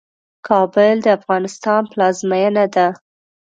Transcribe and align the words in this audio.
کابل 0.47 0.95
د 1.03 1.07
افغانستان 1.17 1.81
پلازمينه 1.91 2.65
ده. 2.75 2.87